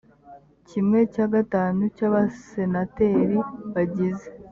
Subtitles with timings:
[0.67, 3.37] kimwe cya gatanu cy abasenateri
[3.73, 4.27] bagize